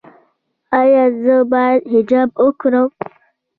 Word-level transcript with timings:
ایا 0.81 1.03
زه 1.21 1.35
باید 1.51 1.81
حجاب 1.93 2.29
وکړم؟ 2.43 2.87